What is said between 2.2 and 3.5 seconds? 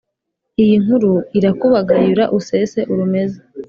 usese urumeza